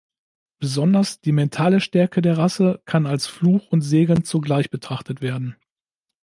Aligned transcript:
Besonders 0.57 1.19
die 1.21 1.31
mentale 1.31 1.79
Stärke 1.79 2.23
der 2.23 2.35
Rasse 2.35 2.81
kann 2.85 3.05
als 3.05 3.27
Fluch 3.27 3.67
und 3.71 3.81
Segen 3.81 4.23
zugleich 4.23 4.71
betrachtet 4.71 5.21
werden. 5.21 5.55